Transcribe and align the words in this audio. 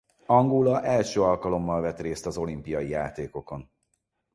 Angola 0.25 0.83
első 0.83 1.21
alkalommal 1.21 1.81
vett 1.81 1.99
részt 1.99 2.25
az 2.25 2.37
olimpiai 2.37 2.89
játékokon. 2.89 3.69